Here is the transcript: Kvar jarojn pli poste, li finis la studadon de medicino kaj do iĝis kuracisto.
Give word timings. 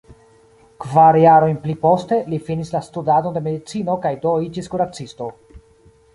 Kvar 0.85 1.17
jarojn 1.23 1.59
pli 1.65 1.75
poste, 1.83 2.17
li 2.31 2.39
finis 2.47 2.73
la 2.77 2.81
studadon 2.89 3.37
de 3.37 3.45
medicino 3.49 3.99
kaj 4.09 4.15
do 4.27 4.35
iĝis 4.49 4.73
kuracisto. 4.75 5.31